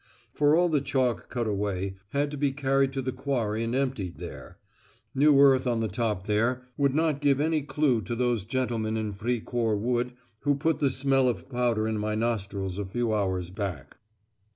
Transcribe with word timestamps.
For 0.33 0.55
all 0.55 0.67
the 0.67 0.81
chalk 0.81 1.29
cut 1.29 1.45
away 1.45 1.93
had 2.09 2.31
to 2.31 2.35
be 2.37 2.51
carried 2.53 2.91
to 2.93 3.03
the 3.03 3.11
Quarry 3.11 3.61
and 3.63 3.75
emptied 3.75 4.17
there; 4.17 4.57
new 5.13 5.39
earth 5.39 5.67
on 5.67 5.79
the 5.79 5.87
top 5.87 6.25
there 6.25 6.63
would 6.75 6.95
not 6.95 7.21
give 7.21 7.39
any 7.39 7.61
clue 7.61 8.01
to 8.05 8.15
those 8.15 8.43
gentlemen 8.43 8.97
in 8.97 9.13
Fricourt 9.13 9.77
Wood 9.77 10.13
who 10.39 10.55
put 10.55 10.79
the 10.79 10.89
smell 10.89 11.29
of 11.29 11.47
powder 11.49 11.87
in 11.87 11.99
my 11.99 12.15
nostrils 12.15 12.79
a 12.79 12.85
few 12.87 13.13
hours 13.13 13.51
back. 13.51 13.97